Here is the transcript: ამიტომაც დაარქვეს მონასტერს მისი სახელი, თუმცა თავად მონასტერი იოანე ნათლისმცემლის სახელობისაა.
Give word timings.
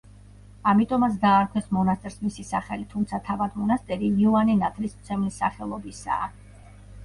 ამიტომაც 0.69 1.19
დაარქვეს 1.25 1.67
მონასტერს 1.77 2.15
მისი 2.23 2.47
სახელი, 2.49 2.89
თუმცა 2.95 3.21
თავად 3.29 3.61
მონასტერი 3.61 4.13
იოანე 4.25 4.59
ნათლისმცემლის 4.65 5.41
სახელობისაა. 5.47 6.31